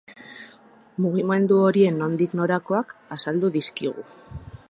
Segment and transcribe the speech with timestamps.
[1.05, 4.09] Mugimendu horien nondik-norakoak azaldu dizkigu.